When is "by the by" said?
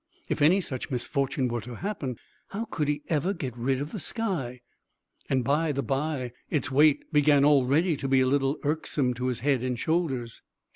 5.43-6.31